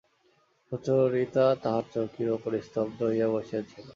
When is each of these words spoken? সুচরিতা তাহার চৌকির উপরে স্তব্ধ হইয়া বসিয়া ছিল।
সুচরিতা 0.65 1.45
তাহার 1.63 1.85
চৌকির 1.93 2.29
উপরে 2.37 2.57
স্তব্ধ 2.61 2.99
হইয়া 3.03 3.27
বসিয়া 3.33 3.61
ছিল। 3.69 3.87